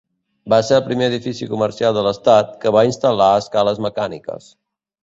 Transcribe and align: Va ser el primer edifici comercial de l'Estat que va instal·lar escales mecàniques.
Va 0.53 0.57
ser 0.69 0.75
el 0.79 0.87
primer 0.87 1.09
edifici 1.11 1.49
comercial 1.51 1.95
de 1.99 2.05
l'Estat 2.09 2.59
que 2.65 2.75
va 2.79 2.87
instal·lar 2.91 3.31
escales 3.45 3.87
mecàniques. 3.89 4.53